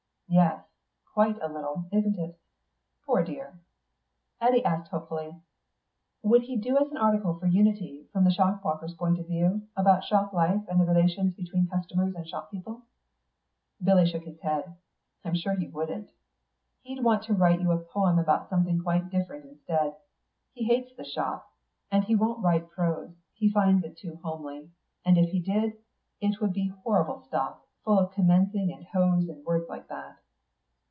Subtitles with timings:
[0.33, 0.63] "Yes;
[1.13, 2.39] quite a little, isn't it.
[3.05, 3.59] Poor dear."
[4.39, 5.35] Eddy asked hopefully,
[6.23, 9.63] "Would he do us an article for Unity from the shop walker's point of view,
[9.75, 12.83] about shop life, and the relations between customers and shop people?"
[13.83, 14.73] Billy shook his head.
[15.25, 16.11] "I'm sure he wouldn't.
[16.83, 19.97] He'd want to write you a poem about something quite different instead.
[20.53, 21.51] He hates the shop,
[21.91, 24.71] and he won't write prose; he finds it too homely.
[25.03, 25.73] And if he did,
[26.21, 30.19] it would be horrible stuff, full of commencing, and hose, and words like that."